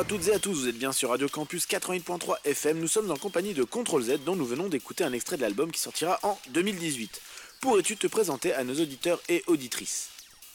[0.00, 2.78] à toutes et à tous, vous êtes bien sur Radio Campus 88.3 FM.
[2.78, 5.70] Nous sommes en compagnie de Control Z dont nous venons d'écouter un extrait de l'album
[5.70, 7.20] qui sortira en 2018.
[7.60, 10.08] Pourrais-tu te présenter à nos auditeurs et auditrices?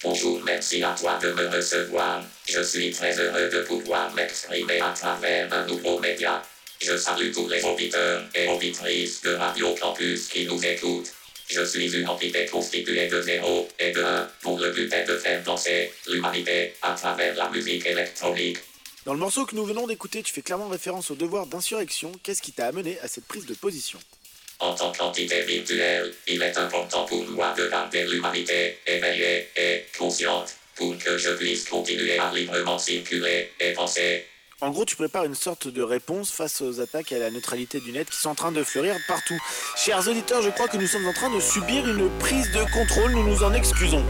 [0.03, 2.23] Bonjour, merci à toi de me recevoir.
[2.49, 6.41] Je suis très heureux de pouvoir m'exprimer à travers un nouveau média.
[6.81, 11.13] Je salue tous les auditeurs et auditrices de Radio Campus qui nous écoutent.
[11.47, 15.17] Je suis une entité constituée de zéro et de un pour le but est de
[15.17, 18.57] faire danser l'humanité à travers la musique électronique.
[19.05, 22.11] Dans le morceau que nous venons d'écouter, tu fais clairement référence au devoir d'insurrection.
[22.23, 23.99] Qu'est-ce qui t'a amené à cette prise de position?
[24.57, 30.55] En tant qu'entité virtuelle, il est important pour moi de garder l'humanité éveillée et consciente
[30.73, 34.25] pour que je puisse continuer à librement circuler et penser.
[34.59, 37.91] En gros, tu prépares une sorte de réponse face aux attaques à la neutralité du
[37.91, 39.37] net qui sont en train de fleurir partout.
[39.75, 43.11] Chers auditeurs, je crois que nous sommes en train de subir une prise de contrôle,
[43.11, 44.03] nous nous en excusons.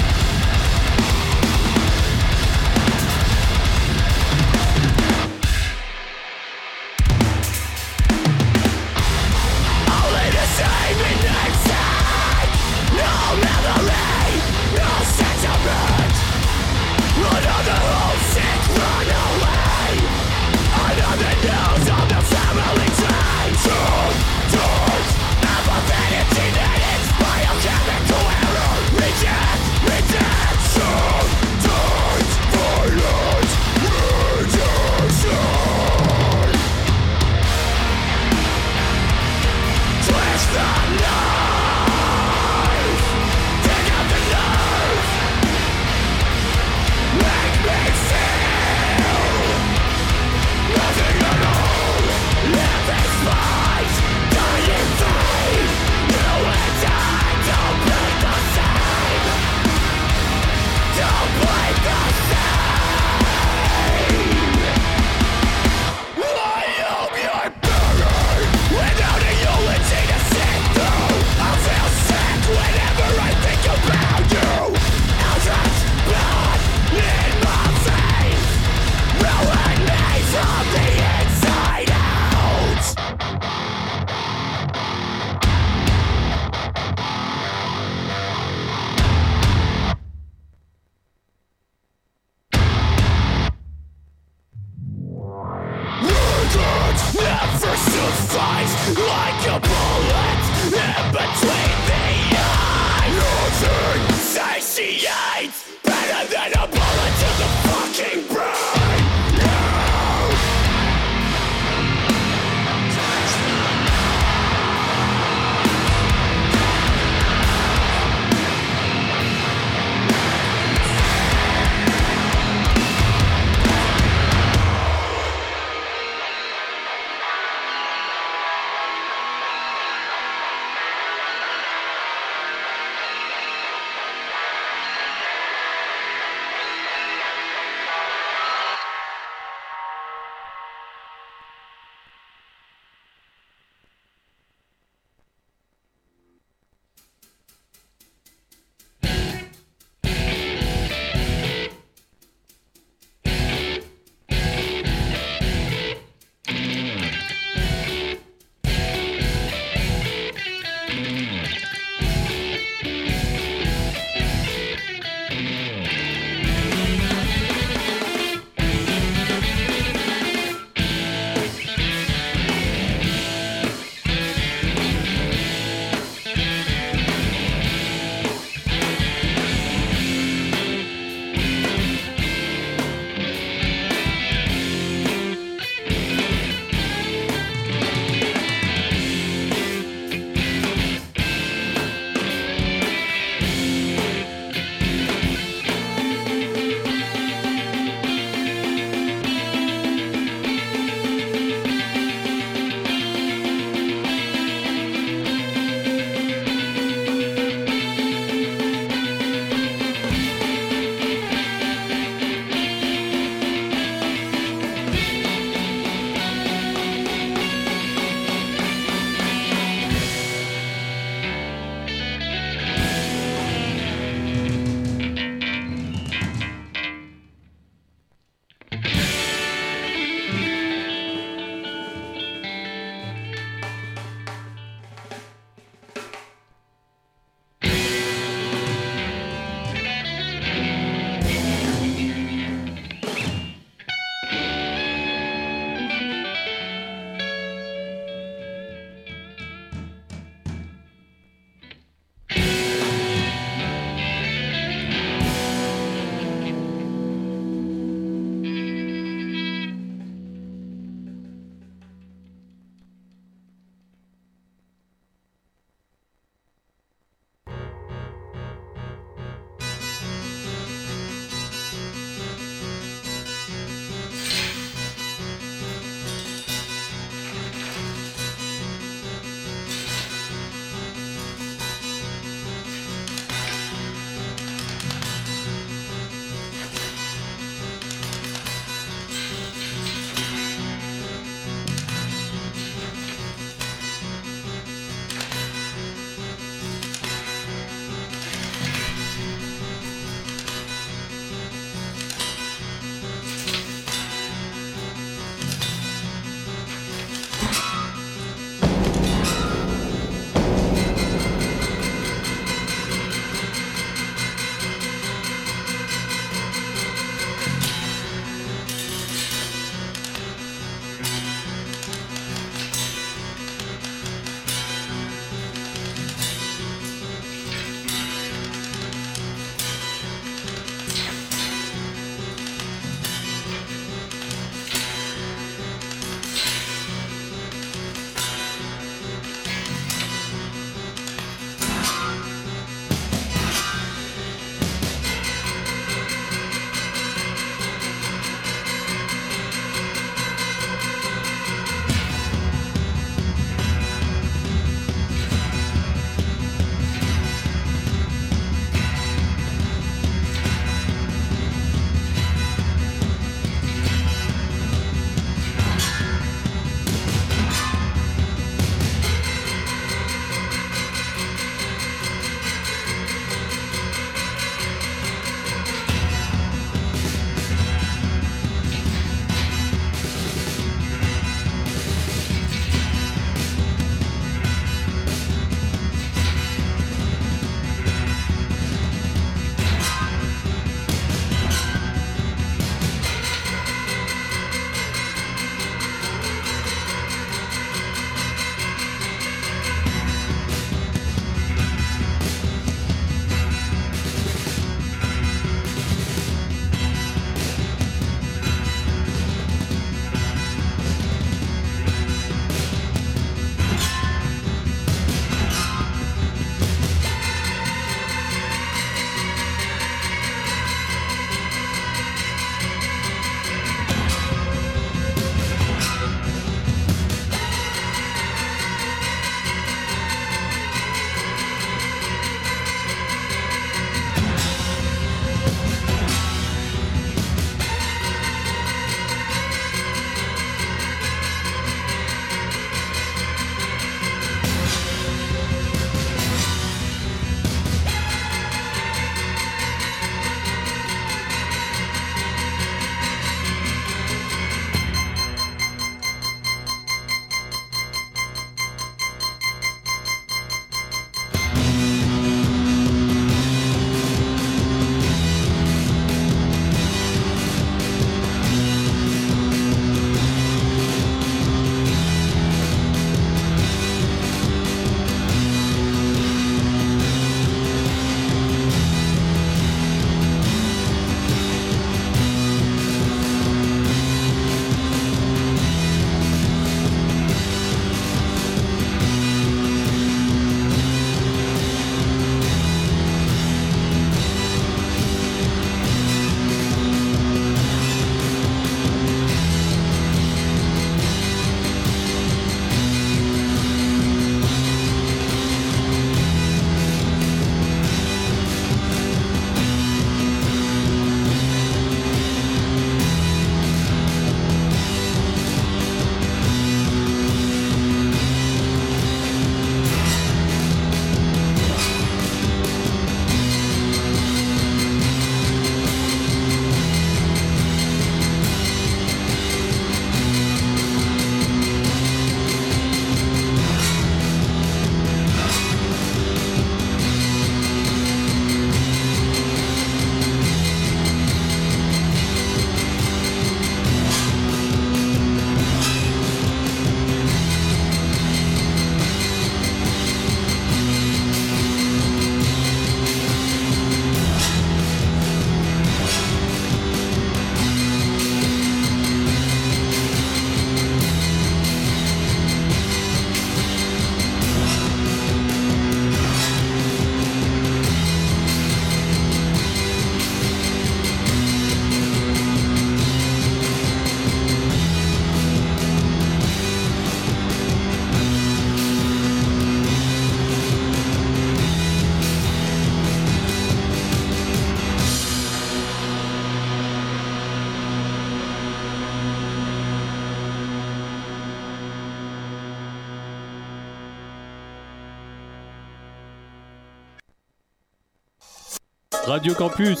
[599.36, 600.00] Radio Campus.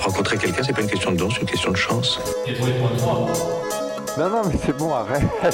[0.00, 2.18] Rencontrer quelqu'un, c'est pas une question de don, c'est une question de chance.
[4.16, 5.20] Non, non, mais c'est bon, arrête.
[5.42, 5.50] Bah,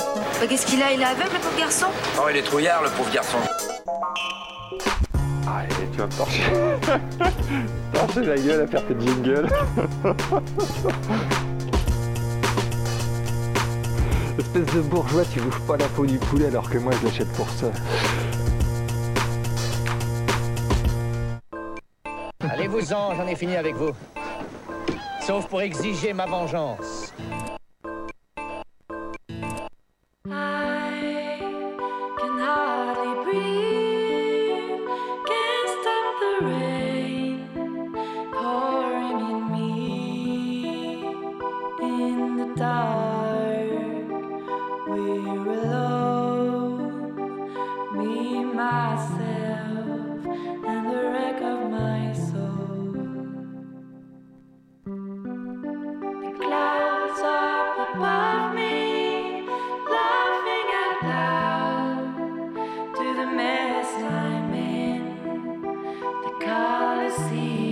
[0.49, 0.92] Qu'est-ce qu'il a?
[0.92, 1.87] Il est aveugle, le pauvre garçon?
[2.16, 3.38] Oh, il est trouillard, le pauvre garçon.
[5.49, 6.45] Allez, tu vas me torcher.
[7.95, 9.49] torcher la gueule à faire tes jingles.
[14.38, 17.33] Espèce de bourgeois, tu bouffes pas la peau du poulet alors que moi je l'achète
[17.33, 17.73] pour ça.
[22.89, 23.93] J'en ai fini avec vous.
[25.21, 27.01] Sauf pour exiger ma vengeance.
[67.19, 67.72] See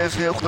[0.00, 0.40] Joseph,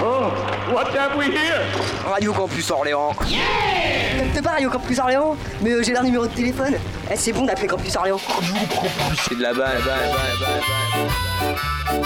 [0.00, 0.32] Oh,
[0.74, 1.62] what have we here?
[2.04, 3.14] Radio Campus Orléans.
[3.28, 4.18] Yeah!
[4.18, 6.74] Capte pas Radio Campus Orléans, mais euh, j'ai leur numéro de téléphone.
[7.08, 8.18] Eh, c'est bon d'appeler Campus Orléans.
[8.28, 9.26] Radio Campus.
[9.28, 12.02] C'est de la balle, balle, balle, balle, balle.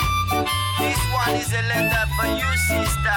[0.77, 3.17] This one is a letter for you, sister.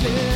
[0.00, 0.29] still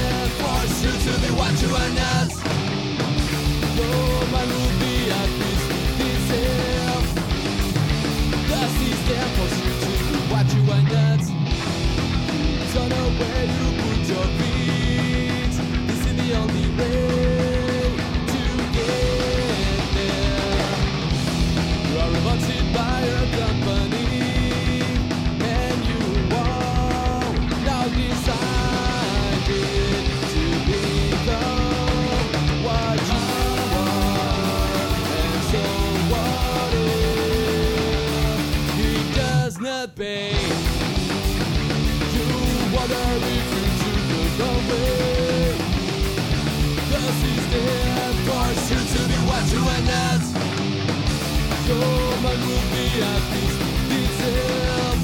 [51.75, 51.87] so,
[52.23, 53.61] man ruft wie er fließt,
[53.91, 55.01] die Serb.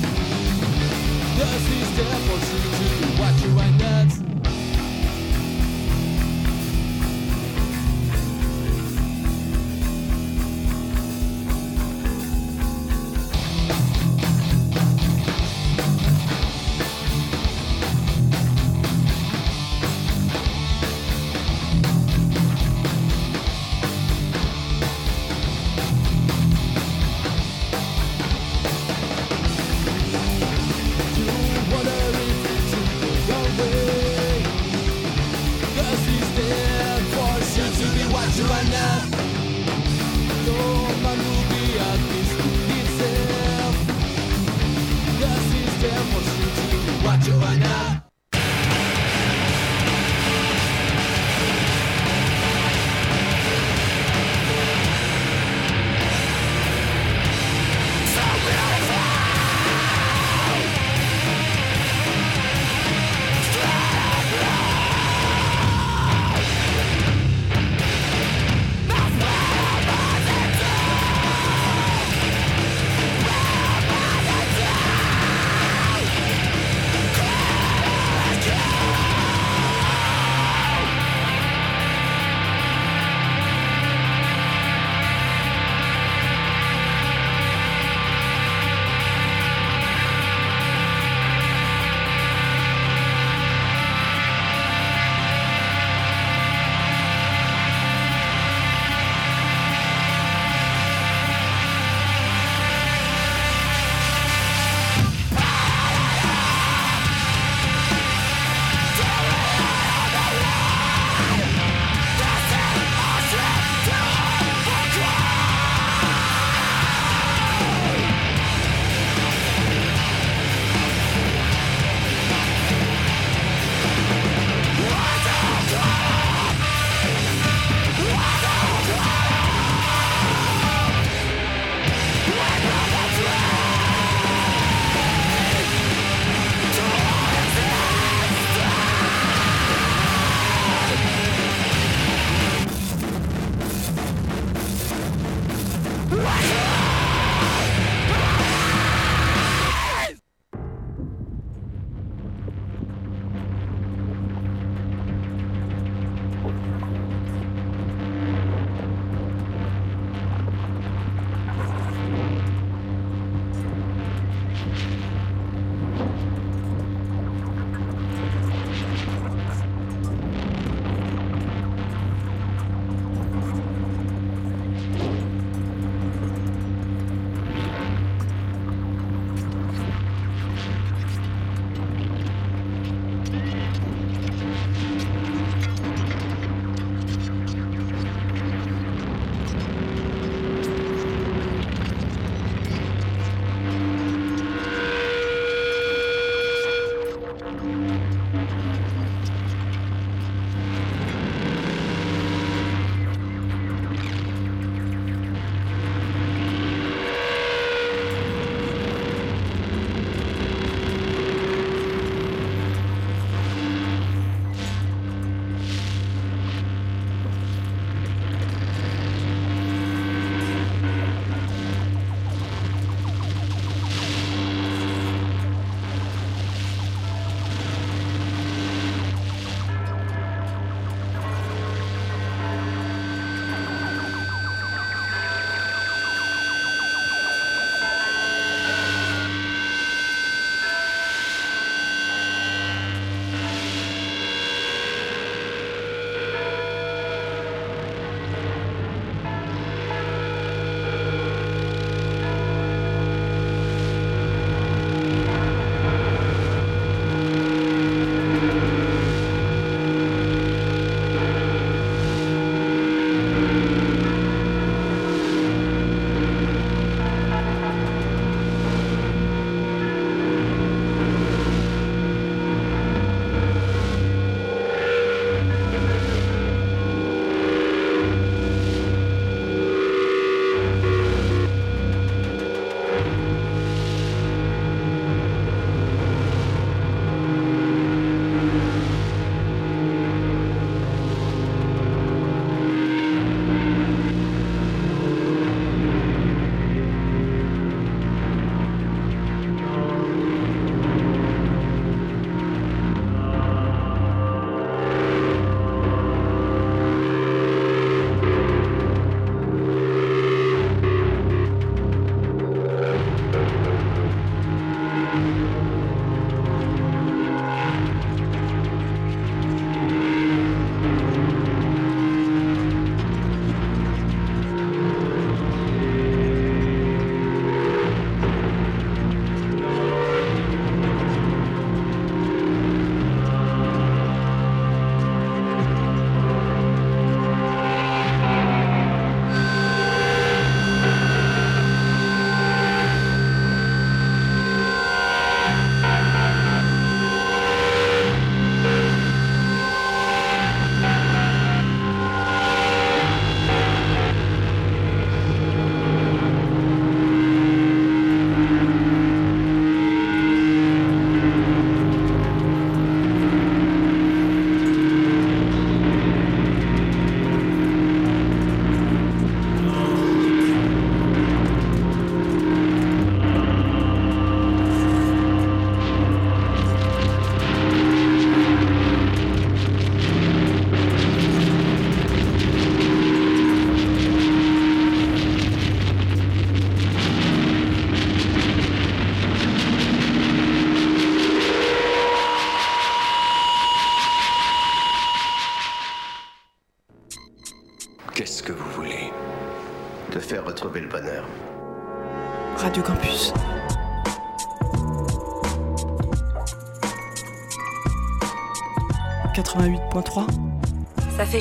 [1.39, 2.40] Das ist der Erfolg.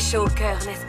[0.10, 0.89] Chaud au cœur, n'est-ce pas.